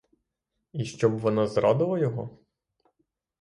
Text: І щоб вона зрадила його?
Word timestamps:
І 0.73 0.85
щоб 0.85 1.17
вона 1.17 1.47
зрадила 1.47 1.99
його? 1.99 2.37